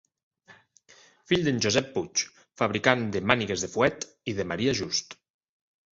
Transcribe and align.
Fill 1.31 1.43
d'en 1.47 1.59
Josep 1.65 1.91
Puig, 1.97 2.23
fabricant 2.63 3.07
de 3.17 3.23
mànigues 3.33 3.67
de 3.67 3.69
fuet, 3.75 4.09
i 4.33 4.39
de 4.41 4.51
Maria 4.53 4.75
Just. 4.81 5.17